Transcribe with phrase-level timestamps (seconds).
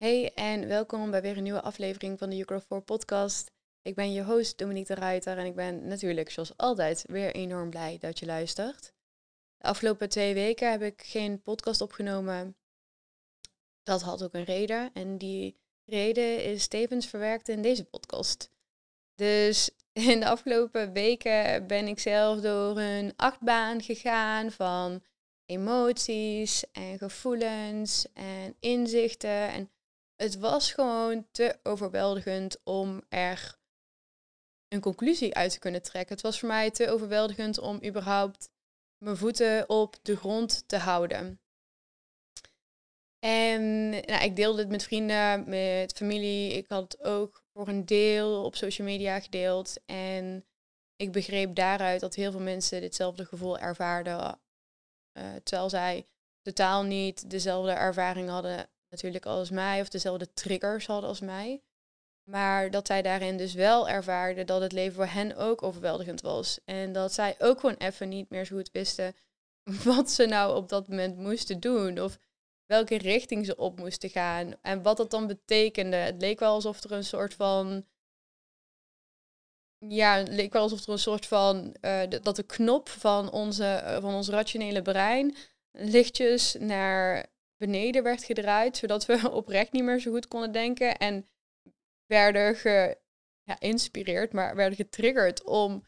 [0.00, 3.50] Hey en welkom bij weer een nieuwe aflevering van de You Grow 4 podcast.
[3.82, 7.70] Ik ben je host Dominique de Ruiter en ik ben natuurlijk zoals altijd weer enorm
[7.70, 8.92] blij dat je luistert.
[9.56, 12.56] De afgelopen twee weken heb ik geen podcast opgenomen.
[13.82, 18.50] Dat had ook een reden en die reden is tevens verwerkt in deze podcast.
[19.14, 25.02] Dus in de afgelopen weken ben ik zelf door een achtbaan gegaan van
[25.46, 29.70] emoties en gevoelens en inzichten en
[30.20, 33.58] het was gewoon te overweldigend om er
[34.68, 36.14] een conclusie uit te kunnen trekken.
[36.14, 38.50] Het was voor mij te overweldigend om überhaupt
[38.98, 41.40] mijn voeten op de grond te houden.
[43.18, 46.52] En nou, ik deelde het met vrienden, met familie.
[46.52, 49.76] Ik had het ook voor een deel op social media gedeeld.
[49.86, 50.46] En
[50.96, 54.40] ik begreep daaruit dat heel veel mensen ditzelfde gevoel ervaarden.
[55.18, 56.06] Uh, terwijl zij
[56.42, 61.62] totaal niet dezelfde ervaring hadden natuurlijk als mij of dezelfde triggers hadden als mij.
[62.30, 66.58] Maar dat zij daarin dus wel ervaarden dat het leven voor hen ook overweldigend was.
[66.64, 69.14] En dat zij ook gewoon even niet meer zo goed wisten
[69.84, 72.00] wat ze nou op dat moment moesten doen.
[72.00, 72.18] Of
[72.66, 74.54] welke richting ze op moesten gaan.
[74.62, 75.96] En wat dat dan betekende.
[75.96, 77.84] Het leek wel alsof er een soort van.
[79.78, 81.76] Ja, het leek wel alsof er een soort van.
[81.80, 85.36] Uh, dat de knop van, onze, uh, van ons rationele brein
[85.72, 87.26] lichtjes naar
[87.60, 90.96] beneden werd gedraaid, zodat we oprecht niet meer zo goed konden denken.
[90.96, 91.28] En
[92.06, 92.56] werden
[93.44, 95.84] geïnspireerd, maar werden getriggerd om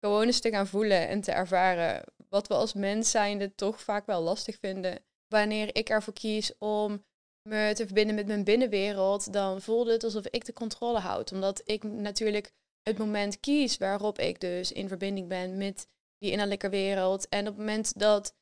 [0.00, 4.06] gewoon eens te gaan voelen en te ervaren wat we als mens zijnde toch vaak
[4.06, 5.04] wel lastig vinden.
[5.28, 7.04] Wanneer ik ervoor kies om
[7.48, 11.32] me te verbinden met mijn binnenwereld, dan voelde het alsof ik de controle houd.
[11.32, 15.88] Omdat ik natuurlijk het moment kies waarop ik dus in verbinding ben met
[16.18, 17.28] die innerlijke wereld.
[17.28, 18.34] En op het moment dat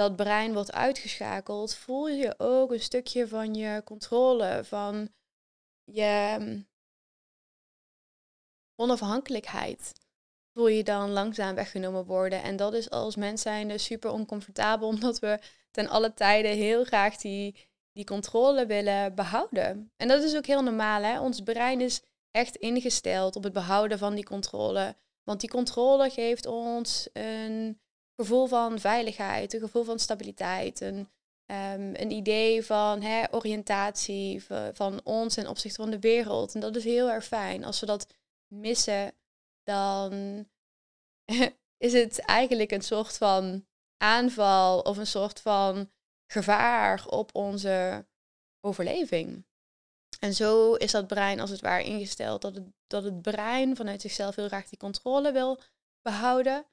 [0.00, 5.12] dat brein wordt uitgeschakeld, voel je ook een stukje van je controle, van
[5.84, 6.66] je mm,
[8.74, 9.92] onafhankelijkheid.
[10.52, 12.42] Voel je dan langzaam weggenomen worden.
[12.42, 15.38] En dat is als mens zijnde super oncomfortabel, omdat we
[15.70, 19.92] ten alle tijden heel graag die, die controle willen behouden.
[19.96, 21.02] En dat is ook heel normaal.
[21.02, 21.20] Hè?
[21.20, 24.96] Ons brein is echt ingesteld op het behouden van die controle.
[25.22, 27.80] Want die controle geeft ons een
[28.20, 30.96] gevoel van veiligheid, een gevoel van stabiliteit, een,
[31.46, 36.54] um, een idee van hè, oriëntatie van ons en opzichte van de wereld.
[36.54, 37.64] En dat is heel erg fijn.
[37.64, 38.06] Als we dat
[38.46, 39.12] missen,
[39.62, 40.12] dan
[41.86, 43.66] is het eigenlijk een soort van
[43.96, 45.90] aanval of een soort van
[46.32, 48.06] gevaar op onze
[48.60, 49.44] overleving.
[50.20, 54.00] En zo is dat brein als het ware ingesteld dat het, dat het brein vanuit
[54.00, 55.60] zichzelf heel graag die controle wil
[56.02, 56.66] behouden.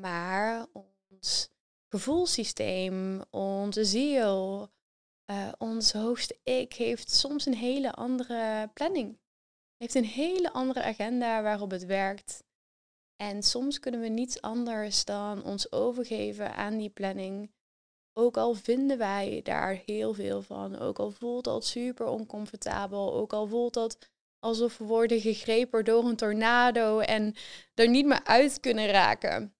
[0.00, 1.50] Maar ons
[1.88, 4.68] gevoelssysteem, onze ziel,
[5.30, 9.18] uh, ons hoogste ik heeft soms een hele andere planning.
[9.76, 12.44] Heeft een hele andere agenda waarop het werkt.
[13.16, 17.52] En soms kunnen we niets anders dan ons overgeven aan die planning.
[18.12, 20.78] Ook al vinden wij daar heel veel van.
[20.78, 23.14] Ook al voelt dat super oncomfortabel.
[23.14, 23.98] Ook al voelt dat
[24.38, 27.34] alsof we worden gegrepen door een tornado en
[27.74, 29.57] er niet meer uit kunnen raken.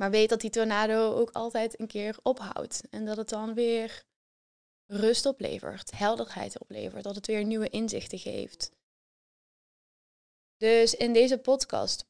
[0.00, 2.82] Maar weet dat die tornado ook altijd een keer ophoudt.
[2.90, 4.04] En dat het dan weer
[4.86, 8.72] rust oplevert, helderheid oplevert, dat het weer nieuwe inzichten geeft.
[10.56, 12.06] Dus in deze podcast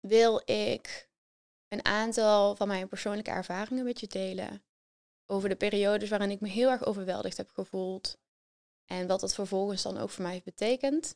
[0.00, 1.08] wil ik
[1.68, 4.64] een aantal van mijn persoonlijke ervaringen met je delen.
[5.26, 8.18] Over de periodes waarin ik me heel erg overweldigd heb gevoeld.
[8.84, 11.14] En wat dat vervolgens dan ook voor mij betekent.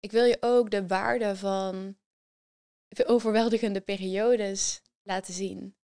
[0.00, 1.98] Ik wil je ook de waarde van
[2.88, 5.76] de overweldigende periodes laten zien.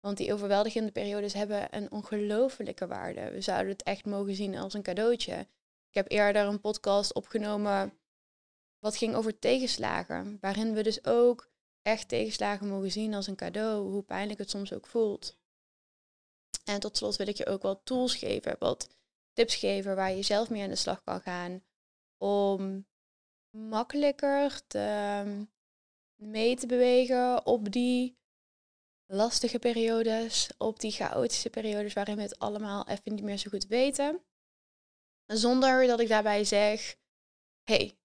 [0.00, 3.30] Want die overweldigende periodes hebben een ongelofelijke waarde.
[3.30, 5.46] We zouden het echt mogen zien als een cadeautje.
[5.88, 7.92] Ik heb eerder een podcast opgenomen
[8.78, 10.38] wat ging over tegenslagen.
[10.40, 11.50] Waarin we dus ook
[11.82, 13.90] echt tegenslagen mogen zien als een cadeau.
[13.90, 15.38] Hoe pijnlijk het soms ook voelt.
[16.64, 18.88] En tot slot wil ik je ook wat tools geven, wat
[19.32, 21.62] tips geven waar je zelf mee aan de slag kan gaan.
[22.18, 22.86] Om
[23.50, 25.44] makkelijker te, ehm,
[26.14, 28.21] mee te bewegen op die
[29.12, 33.66] lastige periodes, op die chaotische periodes waarin we het allemaal even niet meer zo goed
[33.66, 34.20] weten.
[35.26, 36.96] Zonder dat ik daarbij zeg,
[37.64, 37.96] hey,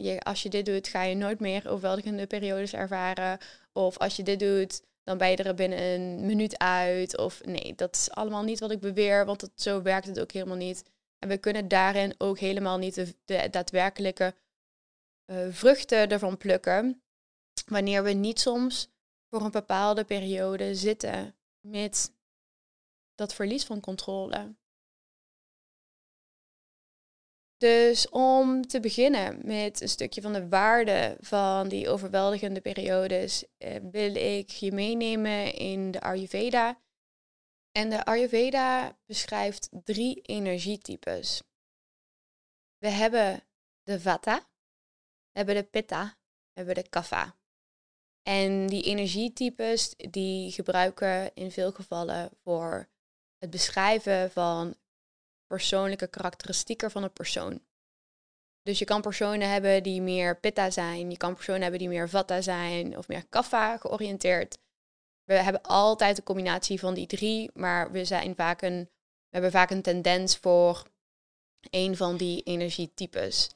[0.00, 3.38] je, als je dit doet, ga je nooit meer overweldigende periodes ervaren.
[3.72, 7.18] Of als je dit doet, dan ben je er binnen een minuut uit.
[7.18, 10.32] Of nee, dat is allemaal niet wat ik beweer, want dat, zo werkt het ook
[10.32, 10.82] helemaal niet.
[11.18, 14.34] En we kunnen daarin ook helemaal niet de, daadwerkelijke
[15.26, 17.02] uh, vruchten ervan plukken.
[17.66, 18.88] Wanneer we niet soms
[19.30, 22.12] voor een bepaalde periode zitten met
[23.14, 24.56] dat verlies van controle.
[27.56, 33.76] Dus om te beginnen met een stukje van de waarde van die overweldigende periodes, eh,
[33.90, 36.80] wil ik je meenemen in de Ayurveda.
[37.72, 41.42] En de Ayurveda beschrijft drie energietypes.
[42.78, 43.42] We hebben
[43.82, 44.38] de Vata,
[45.30, 47.37] we hebben de Pitta, we hebben de Kapha.
[48.28, 52.88] En die energietypes die gebruiken in veel gevallen voor
[53.38, 54.76] het beschrijven van
[55.46, 57.60] persoonlijke karakteristieken van een persoon.
[58.62, 62.08] Dus je kan personen hebben die meer pitta zijn, je kan personen hebben die meer
[62.08, 64.58] vata zijn of meer kapha georiënteerd.
[65.24, 69.50] We hebben altijd een combinatie van die drie, maar we, zijn vaak een, we hebben
[69.50, 70.86] vaak een tendens voor
[71.70, 73.50] een van die energietypes.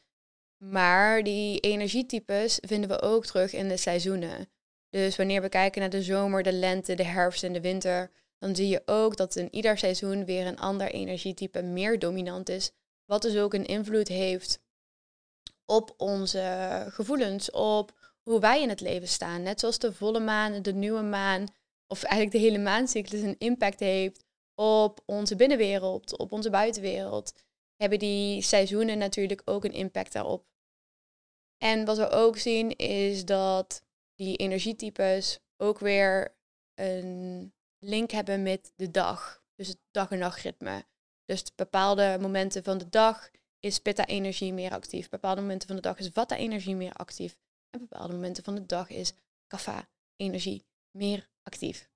[0.64, 4.50] Maar die energietypes vinden we ook terug in de seizoenen.
[4.92, 8.56] Dus wanneer we kijken naar de zomer, de lente, de herfst en de winter, dan
[8.56, 12.72] zie je ook dat in ieder seizoen weer een ander energietype meer dominant is.
[13.04, 14.60] Wat dus ook een invloed heeft
[15.66, 17.92] op onze gevoelens, op
[18.22, 19.42] hoe wij in het leven staan.
[19.42, 21.46] Net zoals de volle maan, de nieuwe maan,
[21.86, 24.24] of eigenlijk de hele maancyclus een impact heeft
[24.54, 27.32] op onze binnenwereld, op onze buitenwereld,
[27.76, 30.44] hebben die seizoenen natuurlijk ook een impact daarop.
[31.58, 33.82] En wat we ook zien is dat
[34.24, 36.36] die energietypes ook weer
[36.74, 39.42] een link hebben met de dag.
[39.54, 40.84] Dus het dag- en nachtritme.
[41.24, 45.08] Dus bepaalde momenten van de dag is pitta-energie meer actief.
[45.08, 47.38] Bepaalde momenten van de dag is vata-energie meer actief.
[47.70, 49.12] En bepaalde momenten van de dag is
[49.46, 51.90] kapha-energie meer actief.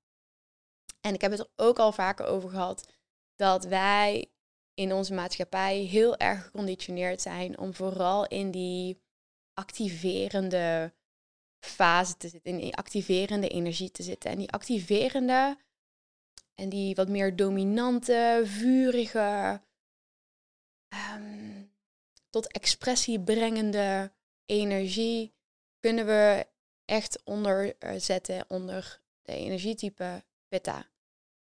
[1.01, 2.89] En ik heb het er ook al vaker over gehad
[3.37, 4.31] dat wij
[4.75, 9.01] in onze maatschappij heel erg geconditioneerd zijn om vooral in die
[9.55, 10.93] activerende
[11.61, 14.31] fase te zitten, in die activerende energie te zitten.
[14.31, 15.59] En die activerende
[16.55, 19.61] en die wat meer dominante, vurige,
[21.15, 21.71] um,
[22.31, 24.13] tot expressie brengende
[24.47, 25.35] energie
[25.81, 26.47] kunnen we
[26.85, 30.87] echt onderzetten onder de energietype Pitta.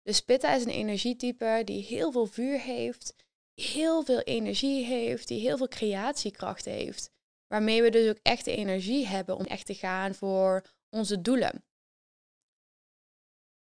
[0.03, 3.15] Dus Pitta is een energietype die heel veel vuur heeft,
[3.55, 7.13] heel veel energie heeft, die heel veel creatiekracht heeft.
[7.55, 11.65] Waarmee we dus ook echt de energie hebben om echt te gaan voor onze doelen.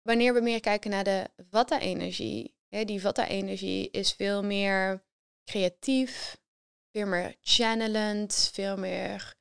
[0.03, 5.05] Wanneer we meer kijken naar de Vata-energie, die Vata-energie is veel meer
[5.45, 6.41] creatief,
[6.91, 9.35] veel meer channelend, veel meer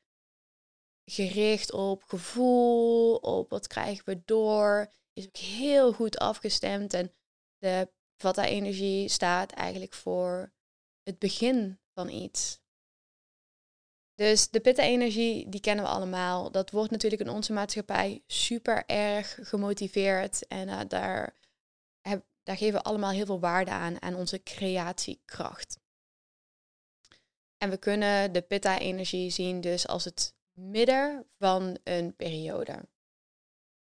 [1.11, 6.93] gericht op gevoel, op wat krijgen we door, is ook heel goed afgestemd.
[6.93, 7.13] En
[7.57, 10.53] de Vata-energie staat eigenlijk voor
[11.03, 12.63] het begin van iets.
[14.15, 16.51] Dus de pitta-energie, die kennen we allemaal.
[16.51, 20.47] Dat wordt natuurlijk in onze maatschappij super erg gemotiveerd.
[20.47, 21.35] En uh, daar,
[22.43, 25.79] daar geven we allemaal heel veel waarde aan, aan onze creatiekracht.
[27.57, 32.87] En we kunnen de pitta-energie zien dus als het midden van een periode.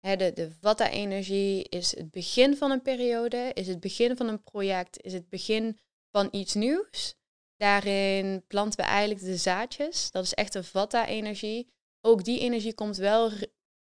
[0.00, 5.02] de, de vata-energie is het begin van een periode, is het begin van een project,
[5.02, 5.78] is het begin
[6.10, 7.17] van iets nieuws.
[7.58, 10.10] Daarin planten we eigenlijk de zaadjes.
[10.10, 11.68] Dat is echt een vata-energie.
[12.00, 13.30] Ook die energie komt wel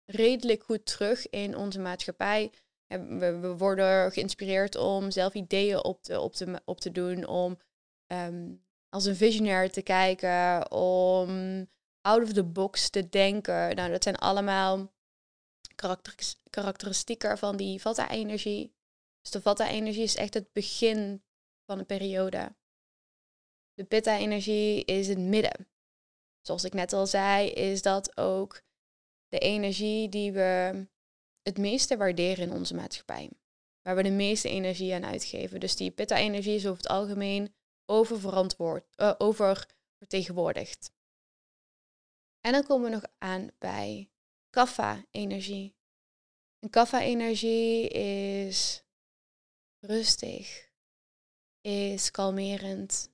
[0.04, 2.52] redelijk goed terug in onze maatschappij.
[2.86, 7.58] We, worden geïnspireerd om zelf ideeën op te, op te, op te doen, om
[8.06, 8.52] ehm,
[8.88, 11.66] als een visionair te kijken, om
[12.00, 13.76] out of the box te denken.
[13.76, 14.92] Nou, dat zijn allemaal
[16.50, 18.74] karakteristieken van die vata-energie.
[19.20, 21.22] Dus de vata-energie is echt het begin
[21.64, 22.58] van een periode.
[23.80, 25.68] De pitta-energie is het midden.
[26.40, 28.62] Zoals ik net al zei, is dat ook
[29.28, 30.86] de energie die we
[31.42, 33.30] het meeste waarderen in onze maatschappij.
[33.82, 35.60] Waar we de meeste energie aan uitgeven.
[35.60, 37.54] Dus die pitta-energie is over het algemeen
[37.86, 40.92] oververantwoord, uh, oververtegenwoordigd.
[42.40, 44.10] En dan komen we nog aan bij
[44.50, 45.74] kapha-energie.
[46.58, 48.84] En kapha-energie is
[49.78, 50.70] rustig,
[51.60, 53.09] is kalmerend,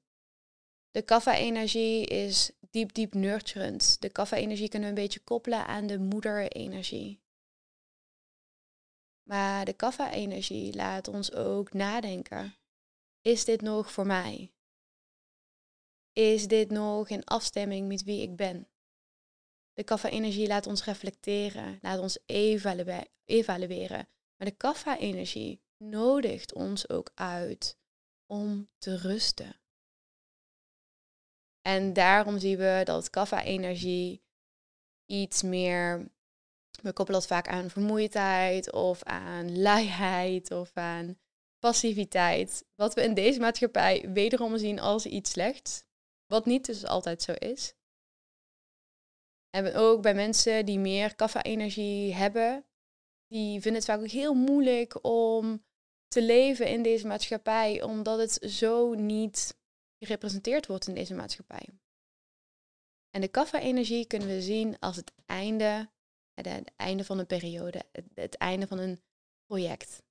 [0.97, 4.01] de kapha-energie is diep, diep nurturend.
[4.01, 7.21] De kaffa-energie kunnen we een beetje koppelen aan de moeder-energie.
[9.23, 12.57] Maar de kaffa-energie laat ons ook nadenken.
[13.21, 14.53] Is dit nog voor mij?
[16.13, 18.69] Is dit nog in afstemming met wie ik ben?
[19.73, 24.09] De kaffa-energie laat ons reflecteren, laat ons evalueren.
[24.37, 27.79] Maar de kaffa-energie nodigt ons ook uit
[28.27, 29.61] om te rusten.
[31.67, 34.23] En daarom zien we dat kaffa-energie
[35.07, 36.11] iets meer.
[36.83, 41.19] We koppelen dat vaak aan vermoeidheid of aan luiheid of aan
[41.59, 42.65] passiviteit.
[42.75, 45.85] Wat we in deze maatschappij wederom zien als iets slechts.
[46.27, 47.75] Wat niet dus altijd zo is.
[49.51, 52.67] En ook bij mensen die meer kaffa-energie hebben,
[53.27, 55.65] die vinden het vaak heel moeilijk om
[56.09, 59.57] te leven in deze maatschappij, omdat het zo niet
[60.07, 61.69] gerepresenteerd wordt in deze maatschappij.
[63.11, 65.91] En de kaffa-energie kunnen we zien als het einde,
[66.35, 67.83] het einde van een periode,
[68.15, 69.03] het einde van een
[69.47, 70.03] project.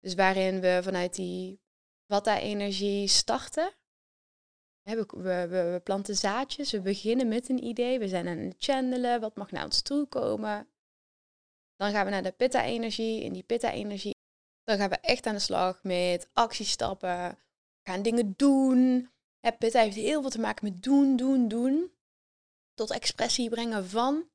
[0.00, 1.60] Dus waarin we vanuit die
[2.06, 3.72] Vata-energie starten.
[4.82, 9.20] We, we, we, planten zaadjes, we beginnen met een idee, we zijn aan het channelen,
[9.20, 10.68] wat mag naar ons toe komen.
[11.76, 13.22] Dan gaan we naar de Pitta-energie.
[13.22, 14.14] In die Pitta-energie,
[14.64, 17.38] dan gaan we echt aan de slag met actiestappen,
[17.96, 19.10] dingen doen.
[19.58, 21.92] Pitta heeft heel veel te maken met doen, doen, doen.
[22.74, 24.28] Tot expressie brengen van.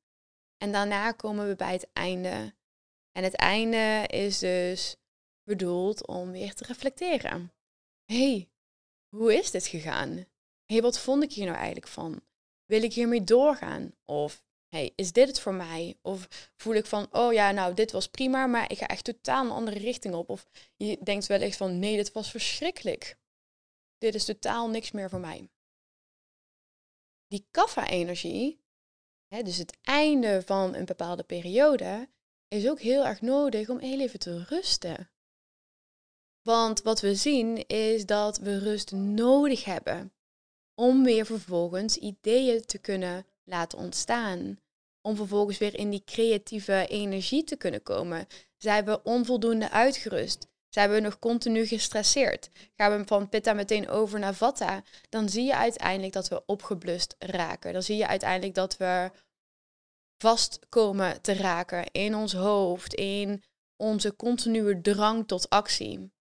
[0.56, 2.54] En daarna komen we bij het einde.
[3.12, 4.96] En het einde is dus
[5.42, 7.52] bedoeld om weer te reflecteren.
[8.04, 8.50] hey,
[9.08, 10.26] hoe is dit gegaan?
[10.66, 12.22] hey, wat vond ik hier nou eigenlijk van?
[12.64, 13.94] Wil ik hiermee doorgaan?
[14.04, 15.98] Of hey, is dit het voor mij?
[16.02, 19.44] Of voel ik van, oh ja, nou, dit was prima, maar ik ga echt totaal
[19.44, 20.28] een andere richting op.
[20.28, 20.46] Of
[20.76, 23.16] je denkt wellicht van, nee, dit was verschrikkelijk.
[23.98, 25.50] Dit is totaal niks meer voor mij.
[27.26, 28.60] Die kaffa-energie,
[29.28, 32.08] dus het einde van een bepaalde periode,
[32.48, 35.10] is ook heel erg nodig om heel even te rusten.
[36.42, 40.12] Want wat we zien is dat we rust nodig hebben
[40.74, 44.60] om weer vervolgens ideeën te kunnen laten ontstaan.
[45.00, 48.26] Om vervolgens weer in die creatieve energie te kunnen komen.
[48.56, 50.48] Zijn we onvoldoende uitgerust?
[50.76, 52.48] Zijn we nog continu gestresseerd?
[52.74, 54.82] Gaan we van pitta meteen over naar vata?
[55.08, 57.72] Dan zie je uiteindelijk dat we opgeblust raken.
[57.72, 59.10] Dan zie je uiteindelijk dat we
[60.22, 63.42] vast komen te raken in ons hoofd, in
[63.76, 66.14] onze continue drang tot actie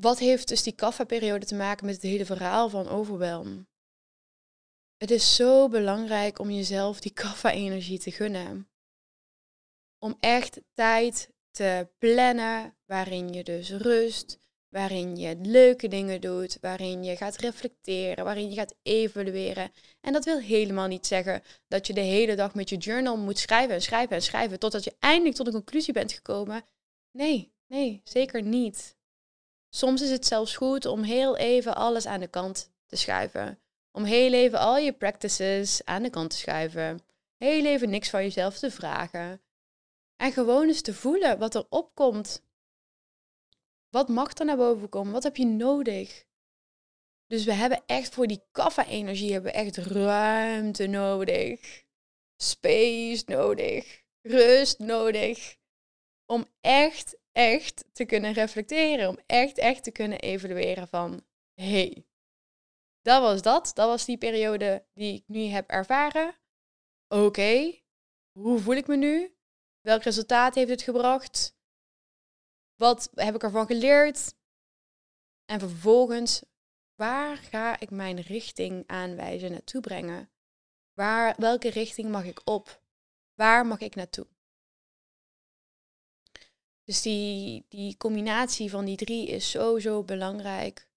[0.00, 3.68] wat heeft dus die kaffa-periode te maken met het hele verhaal van overwelm?
[4.96, 8.68] Het is zo belangrijk om jezelf die kaffa-energie te gunnen.
[9.98, 17.04] Om echt tijd te plannen waarin je dus rust, waarin je leuke dingen doet, waarin
[17.04, 19.70] je gaat reflecteren, waarin je gaat evalueren.
[20.00, 23.38] En dat wil helemaal niet zeggen dat je de hele dag met je journal moet
[23.38, 26.64] schrijven en schrijven en schrijven totdat je eindelijk tot een conclusie bent gekomen.
[27.10, 28.96] Nee, nee, zeker niet.
[29.68, 33.58] Soms is het zelfs goed om heel even alles aan de kant te schuiven.
[33.92, 37.00] Om heel even al je practices aan de kant te schuiven.
[37.36, 39.40] Heel even niks van jezelf te vragen.
[40.16, 42.44] En gewoon eens te voelen wat er opkomt.
[43.88, 45.12] Wat mag er naar boven komen?
[45.12, 46.26] Wat heb je nodig?
[47.26, 51.84] Dus we hebben echt voor die kaffa-energie hebben echt ruimte nodig.
[52.36, 54.02] Space nodig.
[54.22, 55.56] Rust nodig.
[56.26, 59.08] Om echt echt te kunnen reflecteren.
[59.08, 62.06] Om echt, echt te kunnen evalueren van, hey,
[63.02, 63.70] dat was dat.
[63.74, 66.34] Dat was die periode die ik nu heb ervaren.
[67.08, 67.80] Oké,
[68.32, 69.35] hoe voel ik me nu?
[69.86, 71.56] Welk resultaat heeft het gebracht?
[72.74, 74.34] Wat heb ik ervan geleerd?
[75.44, 76.42] En vervolgens,
[76.94, 80.30] waar ga ik mijn richting aanwijzen, naartoe brengen?
[80.92, 82.82] Waar, welke richting mag ik op?
[83.34, 84.26] Waar mag ik naartoe?
[86.84, 90.88] Dus die, die combinatie van die drie is zo, zo belangrijk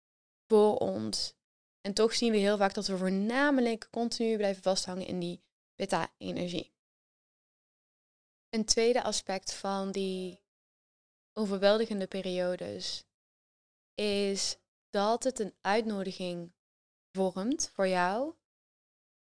[0.48, 1.36] voor ons.
[1.82, 5.42] En toch zien we heel vaak dat we voornamelijk continu blijven vasthangen in die
[5.76, 6.78] beta-energie.
[8.50, 10.42] Een tweede aspect van die
[11.34, 13.06] overweldigende periodes
[13.96, 14.58] is
[14.90, 16.54] dat het een uitnodiging
[17.12, 18.36] vormt voor jou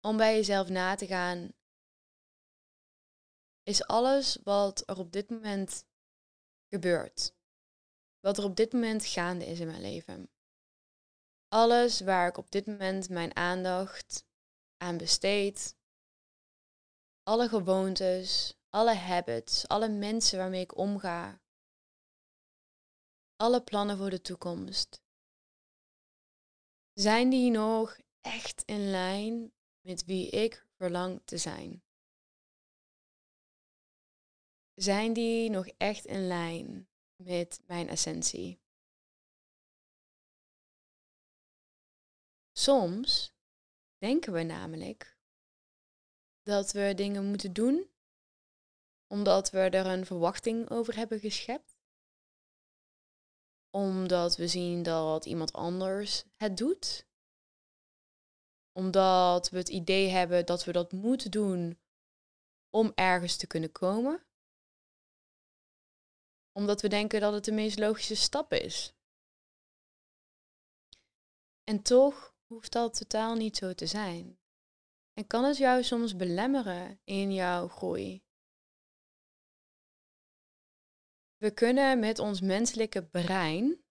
[0.01, 1.53] om bij jezelf na te gaan.
[3.63, 5.85] Is alles wat er op dit moment
[6.69, 7.33] gebeurt.
[8.19, 10.29] Wat er op dit moment gaande is in mijn leven.
[11.47, 14.25] Alles waar ik op dit moment mijn aandacht
[14.77, 15.77] aan besteed.
[17.23, 21.41] Alle gewoontes, alle habits, alle mensen waarmee ik omga.
[23.35, 25.01] Alle plannen voor de toekomst.
[26.93, 31.83] Zijn die nog echt in lijn met wie ik verlang te zijn?
[34.73, 38.61] Zijn die nog echt in lijn met mijn essentie?
[42.51, 43.33] Soms
[43.97, 45.17] denken we namelijk
[46.43, 47.92] dat we dingen moeten doen
[49.13, 51.77] omdat we er een verwachting over hebben geschept.
[53.69, 57.07] Omdat we zien dat iemand anders het doet.
[58.71, 61.79] Omdat we het idee hebben dat we dat moeten doen
[62.69, 64.25] om ergens te kunnen komen.
[66.51, 68.93] Omdat we denken dat het de meest logische stap is.
[71.63, 74.39] En toch hoeft dat totaal niet zo te zijn.
[75.13, 78.23] En kan het jou soms belemmeren in jouw groei?
[81.43, 83.83] We kunnen met ons menselijke brein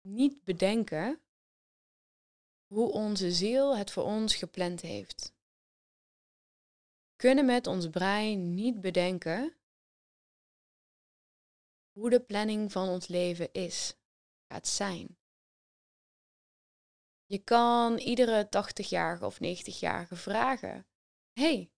[0.00, 1.22] niet bedenken
[2.66, 5.34] hoe onze ziel het voor ons gepland heeft.
[7.08, 9.56] We kunnen met ons brein niet bedenken
[11.92, 13.96] hoe de planning van ons leven is,
[14.52, 15.18] gaat zijn.
[17.24, 20.86] Je kan iedere 80-jarige of 90-jarige vragen:
[21.32, 21.72] hey,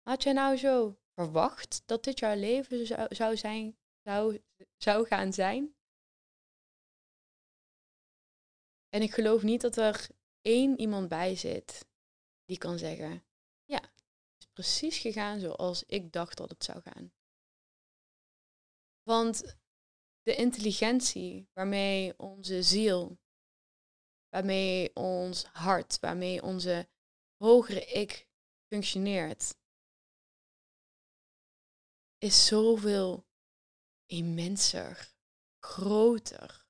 [0.00, 4.42] had jij nou zo verwacht dat dit jouw leven zou, zou, zijn, zou,
[4.76, 5.76] zou gaan zijn?
[8.88, 10.08] En ik geloof niet dat er
[10.40, 11.86] één iemand bij zit
[12.44, 13.24] die kan zeggen:
[13.64, 17.12] Ja, het is precies gegaan zoals ik dacht dat het zou gaan.
[19.02, 19.56] Want
[20.22, 23.18] de intelligentie waarmee onze ziel
[24.28, 26.88] waarmee ons hart, waarmee onze
[27.36, 28.28] hogere ik
[28.72, 29.54] functioneert,
[32.22, 33.26] is zoveel
[34.06, 35.12] immenser,
[35.58, 36.66] groter.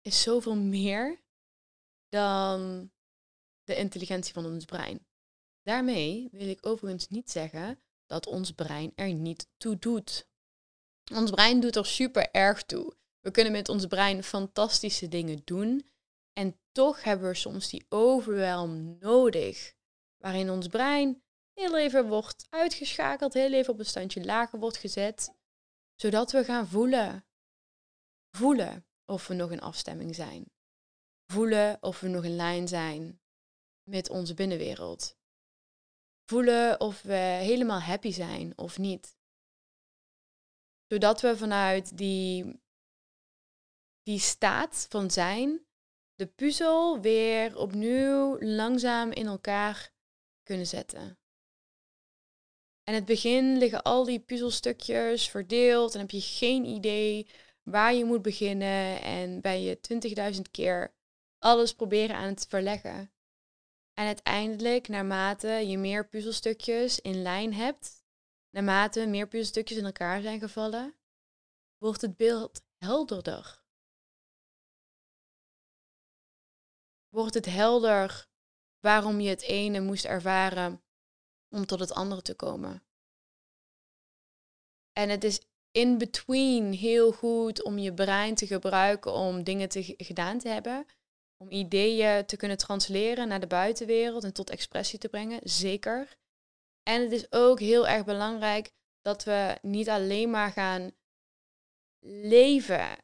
[0.00, 1.24] Is zoveel meer
[2.08, 2.90] dan
[3.62, 5.06] de intelligentie van ons brein.
[5.62, 10.28] Daarmee wil ik overigens niet zeggen dat ons brein er niet toe doet.
[11.12, 12.96] Ons brein doet er super erg toe.
[13.20, 15.90] We kunnen met ons brein fantastische dingen doen.
[16.32, 19.74] En toch hebben we soms die overwelm nodig.
[20.24, 25.34] Waarin ons brein heel even wordt uitgeschakeld, heel even op een standje lager wordt gezet.
[25.94, 27.26] Zodat we gaan voelen.
[28.36, 30.52] Voelen of we nog in afstemming zijn.
[31.32, 33.20] Voelen of we nog in lijn zijn
[33.90, 35.16] met onze binnenwereld.
[36.24, 39.16] Voelen of we helemaal happy zijn of niet
[40.88, 42.60] zodat we vanuit die,
[44.02, 45.66] die staat van zijn
[46.14, 49.93] de puzzel weer opnieuw langzaam in elkaar
[50.44, 51.18] kunnen zetten.
[52.82, 57.28] En het begin liggen al die puzzelstukjes verdeeld en heb je geen idee
[57.62, 59.78] waar je moet beginnen en ben je
[60.34, 60.94] 20.000 keer
[61.38, 63.12] alles proberen aan het verleggen.
[63.94, 68.04] En uiteindelijk, naarmate je meer puzzelstukjes in lijn hebt,
[68.54, 70.94] Naarmate meer puzzelstukjes in elkaar zijn gevallen,
[71.78, 73.62] wordt het beeld helderder.
[77.08, 78.28] Wordt het helder
[78.84, 80.82] waarom je het ene moest ervaren
[81.48, 82.82] om tot het andere te komen.
[84.92, 89.94] En het is in between heel goed om je brein te gebruiken om dingen te,
[89.96, 90.86] gedaan te hebben.
[91.36, 95.40] Om ideeën te kunnen transleren naar de buitenwereld en tot expressie te brengen.
[95.42, 96.16] Zeker.
[96.82, 98.70] En het is ook heel erg belangrijk
[99.00, 100.92] dat we niet alleen maar gaan
[102.06, 102.96] leven,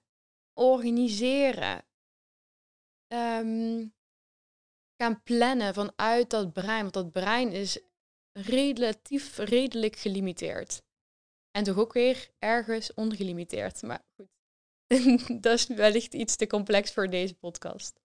[0.53, 1.85] organiseren,
[3.13, 3.99] um,
[5.01, 6.81] gaan plannen vanuit dat brein.
[6.81, 7.79] Want dat brein is
[8.33, 10.83] relatief redelijk gelimiteerd.
[11.51, 13.83] En toch ook weer ergens ongelimiteerd.
[13.83, 14.29] Maar goed,
[15.43, 18.01] dat is wellicht iets te complex voor deze podcast.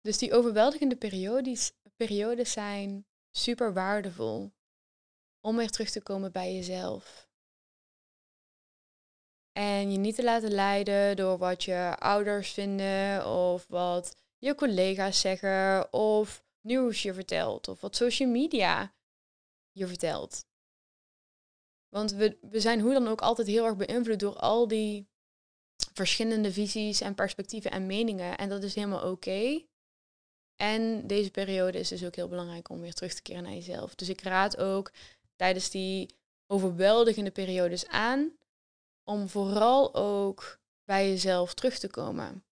[0.00, 4.52] Dus die overweldigende periodes, periodes zijn super waardevol
[5.40, 7.28] om weer terug te komen bij jezelf.
[9.52, 15.20] En je niet te laten leiden door wat je ouders vinden of wat je collega's
[15.20, 18.94] zeggen of nieuws je vertelt of wat social media
[19.72, 20.46] je vertelt.
[21.88, 25.08] Want we, we zijn hoe dan ook altijd heel erg beïnvloed door al die
[25.92, 28.38] verschillende visies en perspectieven en meningen.
[28.38, 29.64] En dat is helemaal oké.
[30.56, 33.94] En deze periode is dus ook heel belangrijk om weer terug te keren naar jezelf.
[33.94, 34.92] Dus ik raad ook
[35.36, 38.32] tijdens die overweldigende periodes aan
[39.04, 42.43] om vooral ook bij jezelf terug te komen.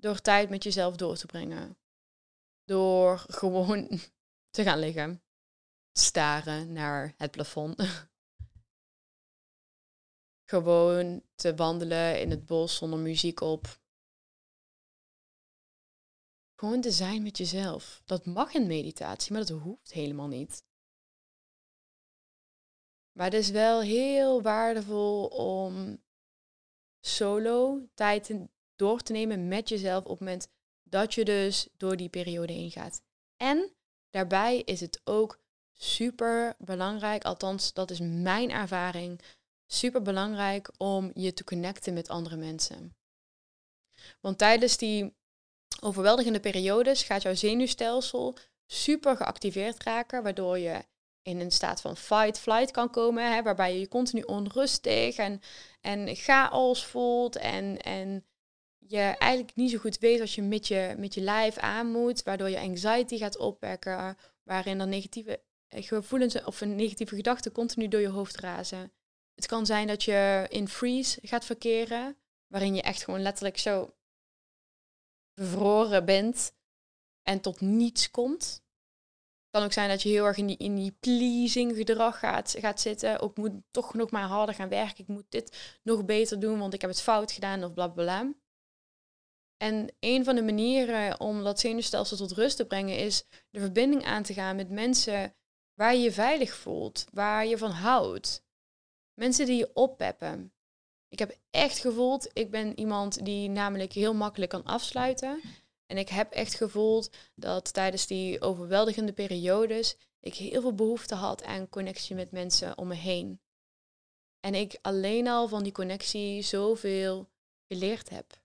[0.00, 1.78] Door tijd met jezelf door te brengen.
[2.64, 3.88] Door gewoon
[4.56, 5.22] te gaan liggen.
[5.92, 7.76] Staren naar het plafond.
[10.52, 13.80] gewoon te wandelen in het bos zonder muziek op.
[16.54, 18.02] Gewoon te zijn met jezelf.
[18.04, 20.66] Dat mag in meditatie, maar dat hoeft helemaal niet.
[23.12, 26.02] Maar het is wel heel waardevol om
[27.00, 30.48] solo tijd door te nemen met jezelf op het moment
[30.82, 33.02] dat je dus door die periode heen gaat.
[33.36, 33.72] En
[34.10, 35.40] daarbij is het ook
[35.72, 39.20] super belangrijk, althans dat is mijn ervaring,
[39.66, 42.96] super belangrijk om je te connecten met andere mensen.
[44.20, 45.16] Want tijdens die
[45.80, 48.36] overweldigende periodes gaat jouw zenuwstelsel
[48.66, 50.84] super geactiveerd raken, waardoor je
[51.22, 55.40] in een staat van fight-flight kan komen, hè, waarbij je je continu onrustig en,
[55.80, 58.24] en chaos voelt en, en
[58.90, 62.22] je eigenlijk niet zo goed weet wat je met je, met je lijf aan moet,
[62.22, 68.00] waardoor je anxiety gaat opwekken, waarin dan negatieve gevoelens of een negatieve gedachten continu door
[68.00, 68.92] je hoofd razen.
[69.34, 73.94] Het kan zijn dat je in freeze gaat verkeren, waarin je echt gewoon letterlijk zo
[75.34, 76.52] bevroren bent
[77.22, 78.62] en tot niets komt.
[79.42, 82.54] Het kan ook zijn dat je heel erg in die, in die pleasing gedrag gaat,
[82.58, 83.20] gaat zitten.
[83.20, 84.98] Ook moet toch nog maar harder gaan werken.
[84.98, 88.32] Ik moet dit nog beter doen, want ik heb het fout gedaan of bla bla.
[89.58, 94.04] En een van de manieren om dat zenuwstelsel tot rust te brengen is de verbinding
[94.04, 95.34] aan te gaan met mensen
[95.74, 98.44] waar je je veilig voelt, waar je van houdt.
[99.14, 100.52] Mensen die je oppeppen.
[101.08, 105.40] Ik heb echt gevoeld, ik ben iemand die namelijk heel makkelijk kan afsluiten.
[105.86, 111.44] En ik heb echt gevoeld dat tijdens die overweldigende periodes ik heel veel behoefte had
[111.44, 113.40] aan connectie met mensen om me heen.
[114.40, 117.28] En ik alleen al van die connectie zoveel
[117.66, 118.40] geleerd heb.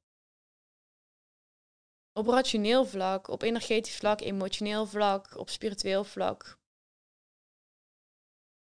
[2.14, 6.60] Op rationeel vlak, op energetisch vlak, emotioneel vlak, op spiritueel vlak.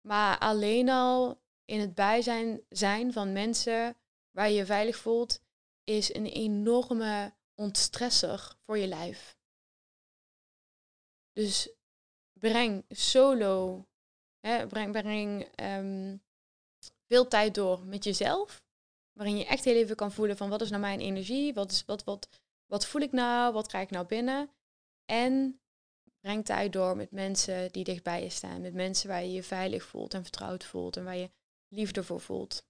[0.00, 3.96] Maar alleen al in het bijzijn zijn van mensen
[4.30, 5.40] waar je je veilig voelt,
[5.84, 9.38] is een enorme ontstresser voor je lijf.
[11.32, 11.70] Dus
[12.32, 13.86] breng solo,
[14.40, 16.22] hè, breng, breng um,
[17.06, 18.64] veel tijd door met jezelf,
[19.12, 21.84] waarin je echt heel even kan voelen van wat is nou mijn energie, wat, is,
[21.84, 22.28] wat, wat,
[22.66, 24.50] wat voel ik nou, wat krijg ik nou binnen.
[25.04, 25.60] En
[26.20, 29.84] breng tijd door met mensen die dichtbij je staan, met mensen waar je je veilig
[29.84, 31.30] voelt en vertrouwd voelt en waar je
[31.68, 32.66] liefde voor voelt.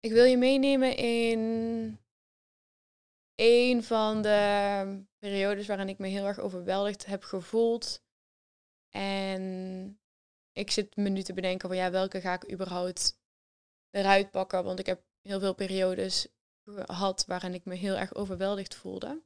[0.00, 1.40] Ik wil je meenemen in
[3.34, 8.02] een van de periodes waarin ik me heel erg overweldigd heb gevoeld.
[8.88, 10.00] En
[10.52, 13.20] ik zit me nu te bedenken van ja, welke ga ik überhaupt
[13.90, 14.64] eruit pakken?
[14.64, 16.28] Want ik heb heel veel periodes
[16.74, 19.22] gehad waarin ik me heel erg overweldigd voelde.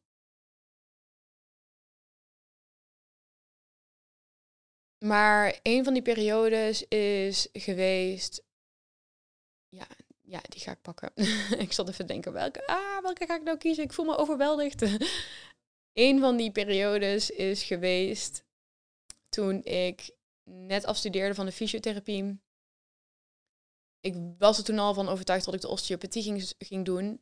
[5.04, 8.42] Maar een van die periodes is geweest.
[9.68, 9.86] Ja,
[10.20, 11.12] ja die ga ik pakken.
[11.66, 13.84] ik zat even denken, welke, ah, welke ga ik nou kiezen?
[13.84, 14.82] Ik voel me overweldigd.
[15.92, 18.44] een van die periodes is geweest
[19.28, 20.10] toen ik
[20.44, 22.40] net afstudeerde van de fysiotherapie.
[24.00, 27.20] Ik was er toen al van overtuigd dat ik de osteopathie ging doen.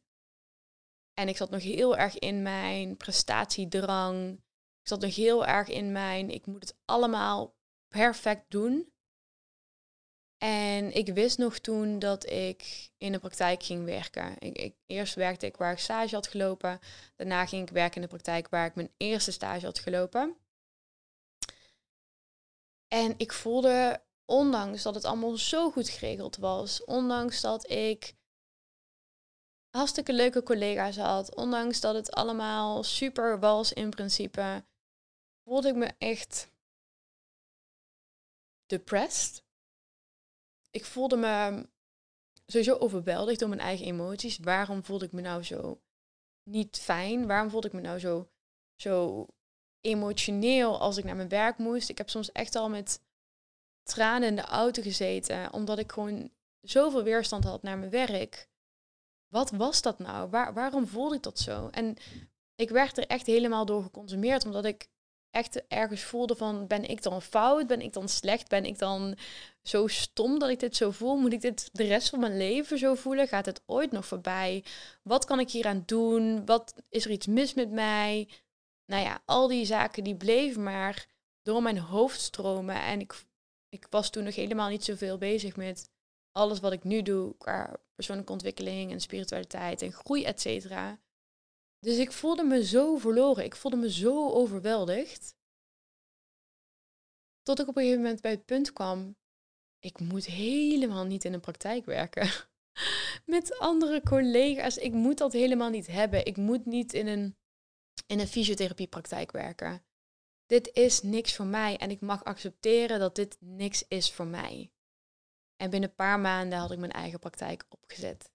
[1.21, 4.33] En ik zat nog heel erg in mijn prestatiedrang.
[4.81, 7.55] Ik zat nog heel erg in mijn, ik moet het allemaal
[7.89, 8.93] perfect doen.
[10.39, 14.39] En ik wist nog toen dat ik in de praktijk ging werken.
[14.39, 16.79] Ik, eerst werkte ik waar ik stage had gelopen.
[17.17, 20.37] Daarna ging ik werken in de praktijk waar ik mijn eerste stage had gelopen.
[22.89, 28.15] En ik voelde, ondanks dat het allemaal zo goed geregeld was, ondanks dat ik
[29.71, 34.65] hartstikke leuke collega's had, ondanks dat het allemaal super was in principe,
[35.45, 36.51] voelde ik me echt
[38.67, 39.45] depressed.
[40.71, 41.69] Ik voelde me
[42.47, 44.39] sowieso overweldigd door mijn eigen emoties.
[44.39, 45.81] Waarom voelde ik me nou zo
[46.43, 47.27] niet fijn?
[47.27, 48.31] Waarom voelde ik me nou zo,
[48.77, 49.27] zo
[49.81, 51.89] emotioneel als ik naar mijn werk moest?
[51.89, 53.03] Ik heb soms echt al met
[53.83, 56.31] tranen in de auto gezeten, omdat ik gewoon
[56.61, 58.50] zoveel weerstand had naar mijn werk.
[59.31, 60.31] Wat was dat nou?
[60.31, 61.69] Waar, waarom voelde ik dat zo?
[61.69, 61.97] En
[62.55, 64.89] ik werd er echt helemaal door geconsumeerd, omdat ik
[65.31, 67.67] echt ergens voelde van, ben ik dan fout?
[67.67, 68.49] Ben ik dan slecht?
[68.49, 69.17] Ben ik dan
[69.63, 71.17] zo stom dat ik dit zo voel?
[71.17, 73.29] Moet ik dit de rest van mijn leven zo voelen?
[73.29, 74.65] Gaat het ooit nog voorbij?
[75.03, 76.47] Wat kan ik hier aan doen?
[76.47, 78.29] Wat is er iets mis met mij?
[78.87, 81.07] Nou ja, al die zaken die bleven maar
[81.43, 82.83] door mijn hoofd stromen.
[82.83, 83.25] En ik,
[83.69, 85.91] ik was toen nog helemaal niet zoveel bezig met
[86.33, 91.01] alles wat ik nu doe qua persoonlijke ontwikkeling en spiritualiteit en groei, et cetera.
[91.79, 93.45] Dus ik voelde me zo verloren.
[93.45, 95.35] Ik voelde me zo overweldigd.
[97.43, 99.17] Tot ik op een gegeven moment bij het punt kwam
[99.81, 102.31] ik moet helemaal niet in een praktijk werken.
[103.25, 104.77] Met andere collega's.
[104.77, 106.25] Ik moet dat helemaal niet hebben.
[106.25, 107.37] Ik moet niet in een,
[108.07, 109.85] in een fysiotherapiepraktijk werken.
[110.47, 114.71] Dit is niks voor mij en ik mag accepteren dat dit niks is voor mij.
[115.61, 118.31] En binnen een paar maanden had ik mijn eigen praktijk opgezet.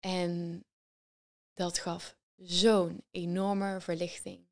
[0.00, 0.64] En
[1.54, 4.46] dat gaf zo'n enorme verlichting.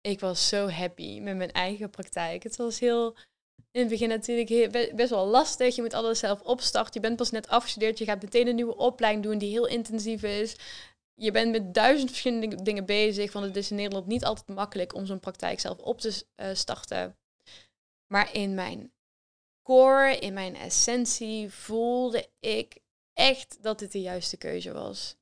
[0.00, 2.42] Ik was zo happy met mijn eigen praktijk.
[2.42, 3.16] Het was heel,
[3.70, 5.76] in het begin natuurlijk best wel lastig.
[5.76, 6.94] Je moet alles zelf opstarten.
[6.94, 7.98] Je bent pas net afgestudeerd.
[7.98, 10.56] Je gaat meteen een nieuwe opleiding doen die heel intensief is.
[11.14, 13.32] Je bent met duizend verschillende dingen bezig.
[13.32, 16.54] Want het is in Nederland niet altijd makkelijk om zo'n praktijk zelf op te eh,
[16.54, 17.16] starten.
[18.06, 18.92] Maar in mijn
[19.68, 22.78] core, in mijn essentie, voelde ik
[23.12, 25.16] echt dat dit de juiste keuze was.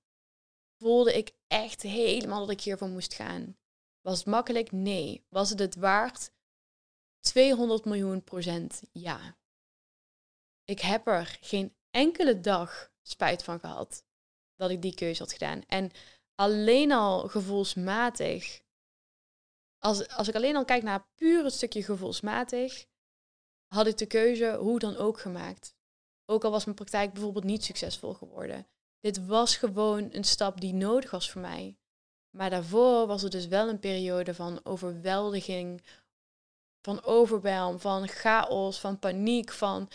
[0.79, 3.57] Voelde ik echt helemaal dat ik hiervoor moest gaan.
[4.01, 4.73] Was het makkelijk?
[4.73, 5.25] Nee.
[5.29, 6.31] Was het het waard?
[7.21, 9.37] 200 miljoen procent ja.
[10.65, 14.05] Ik heb er geen enkele dag spijt van gehad
[14.57, 15.63] dat ik die keuze had gedaan.
[15.67, 15.91] En
[16.35, 18.61] alleen al gevoelsmatig,
[19.79, 22.87] als, als ik alleen al kijk naar puur het stukje gevoelsmatig,
[23.77, 25.75] had ik de keuze hoe dan ook gemaakt.
[26.25, 28.67] Ook al was mijn praktijk bijvoorbeeld niet succesvol geworden.
[29.01, 31.79] Dit was gewoon een stap die nodig was voor mij.
[32.37, 35.83] Maar daarvoor was het dus wel een periode van overweldiging,
[36.81, 39.89] van overwelm, van chaos, van paniek, van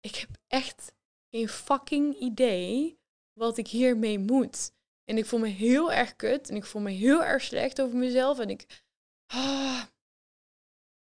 [0.00, 0.92] ik heb echt
[1.30, 2.98] geen fucking idee
[3.32, 4.72] wat ik hiermee moet.
[5.04, 7.96] En ik voel me heel erg kut en ik voel me heel erg slecht over
[7.96, 8.82] mezelf en ik
[9.26, 9.82] ah.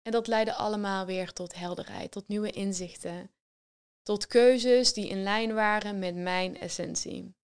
[0.02, 3.30] En dat leidde allemaal weer tot helderheid, tot nieuwe inzichten,
[4.02, 7.34] tot keuzes die in lijn waren met mijn essentie.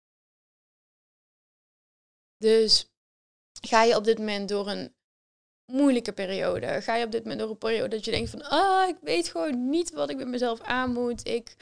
[2.36, 2.90] Dus
[3.66, 4.94] ga je op dit moment door een
[5.72, 6.82] moeilijke periode?
[6.82, 9.28] Ga je op dit moment door een periode dat je denkt van, ah, ik weet
[9.28, 11.26] gewoon niet wat ik met mezelf aan moet.
[11.26, 11.56] Ik,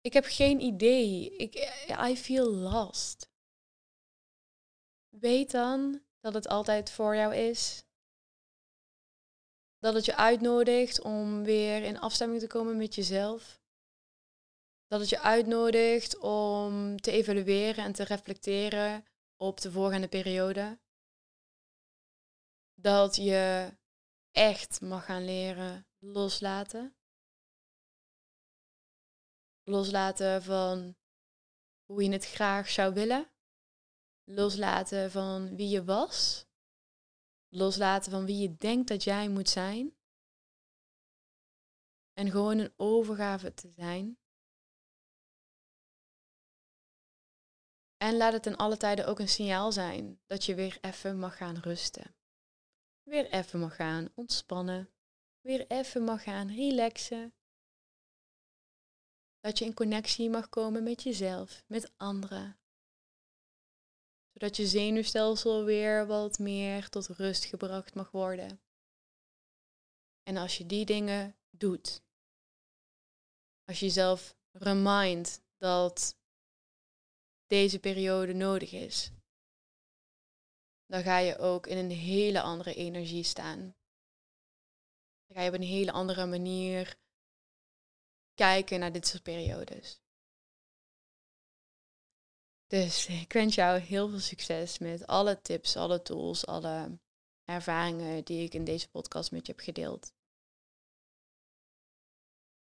[0.00, 1.36] ik heb geen idee.
[1.36, 1.54] Ik,
[2.08, 3.30] I feel lost.
[5.08, 7.83] Weet dan dat het altijd voor jou is.
[9.84, 13.60] Dat het je uitnodigt om weer in afstemming te komen met jezelf.
[14.86, 19.04] Dat het je uitnodigt om te evalueren en te reflecteren
[19.36, 20.78] op de voorgaande periode
[22.74, 23.72] dat je
[24.30, 26.96] echt mag gaan leren loslaten.
[29.62, 30.96] Loslaten van
[31.84, 33.30] hoe je het graag zou willen.
[34.24, 36.46] Loslaten van wie je was.
[37.54, 39.96] Loslaten van wie je denkt dat jij moet zijn.
[42.12, 44.18] En gewoon een overgave te zijn.
[47.96, 51.36] En laat het in alle tijden ook een signaal zijn dat je weer even mag
[51.36, 52.14] gaan rusten
[53.04, 54.90] weer even mag gaan ontspannen,
[55.40, 57.34] weer even mag gaan relaxen.
[59.40, 62.58] Dat je in connectie mag komen met jezelf, met anderen.
[64.34, 68.60] Zodat je zenuwstelsel weer wat meer tot rust gebracht mag worden.
[70.22, 72.02] En als je die dingen doet,
[73.64, 76.16] als je jezelf remind dat
[77.46, 79.10] deze periode nodig is,
[80.86, 83.76] dan ga je ook in een hele andere energie staan.
[85.26, 86.96] Dan ga je op een hele andere manier
[88.34, 90.03] kijken naar dit soort periodes.
[92.74, 96.98] Dus ik wens jou heel veel succes met alle tips, alle tools, alle
[97.44, 100.12] ervaringen die ik in deze podcast met je heb gedeeld.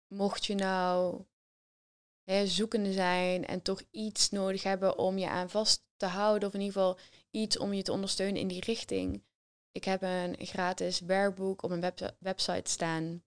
[0.07, 1.23] Mocht je nou
[2.23, 6.53] hè, zoekende zijn en toch iets nodig hebben om je aan vast te houden, of
[6.53, 6.99] in ieder geval
[7.31, 9.23] iets om je te ondersteunen in die richting.
[9.71, 13.23] Ik heb een gratis werkboek op mijn website staan.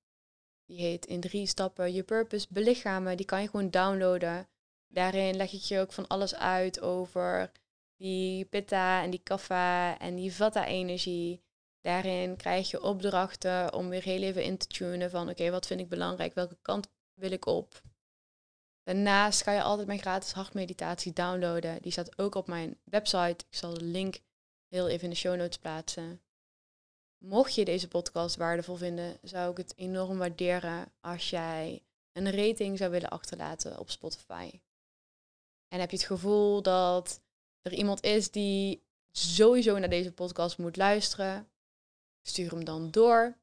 [0.65, 3.17] Die heet In drie stappen je purpose belichamen.
[3.17, 4.49] Die kan je gewoon downloaden.
[4.89, 7.53] Daarin leg ik je ook van alles uit over
[7.97, 11.43] die pitta en die kaffa en die vata-energie.
[11.81, 15.81] Daarin krijg je opdrachten om weer heel even in te tunen van oké, wat vind
[15.81, 16.35] ik belangrijk?
[16.35, 17.83] Welke kant wil ik op?
[18.83, 21.83] Daarnaast kan je altijd mijn gratis hartmeditatie downloaden.
[21.83, 23.45] Die staat ook op mijn website.
[23.51, 24.21] Ik zal de link
[24.69, 26.21] heel even in de show notes plaatsen.
[27.19, 32.79] Mocht je deze podcast waardevol vinden, zou ik het enorm waarderen als jij een rating
[32.79, 34.61] zou willen achterlaten op Spotify.
[35.69, 37.21] En heb je het gevoel dat
[37.63, 41.49] er iemand is die sowieso naar deze podcast moet luisteren,
[42.23, 43.37] stuur hem dan door.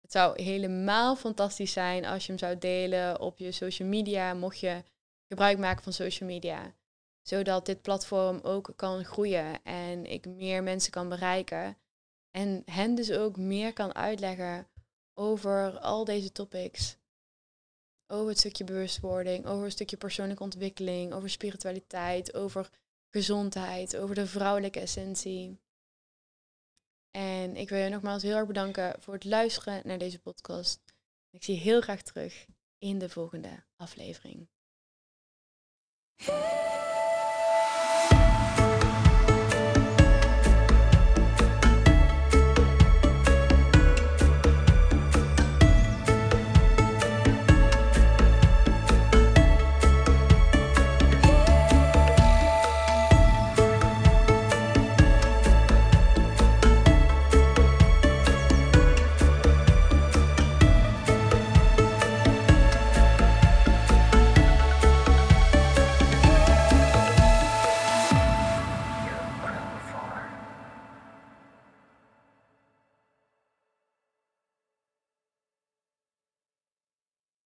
[0.00, 4.58] Het zou helemaal fantastisch zijn als je hem zou delen op je social media, mocht
[4.58, 4.82] je
[5.26, 6.74] gebruik maken van social media.
[7.22, 11.78] Zodat dit platform ook kan groeien en ik meer mensen kan bereiken.
[12.30, 14.68] En hen dus ook meer kan uitleggen
[15.14, 16.96] over al deze topics.
[18.10, 22.70] Over het stukje bewustwording, over een stukje persoonlijke ontwikkeling, over spiritualiteit, over
[23.10, 25.60] gezondheid, over de vrouwelijke essentie.
[27.10, 30.80] En ik wil je nogmaals heel erg bedanken voor het luisteren naar deze podcast.
[31.30, 32.46] Ik zie je heel graag terug
[32.78, 34.48] in de volgende aflevering.